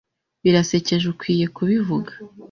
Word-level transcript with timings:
Birasekeje 0.43 1.05
ukwiye 1.13 1.45
kubivuga. 1.55 2.11